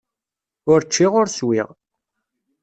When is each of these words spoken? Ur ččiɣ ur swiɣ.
Ur 0.71 0.79
ččiɣ 0.87 1.13
ur 1.19 1.27
swiɣ. 1.29 1.69